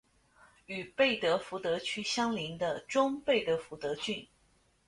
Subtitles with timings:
[0.65, 4.27] 与贝德福德区相邻的中贝德福德郡。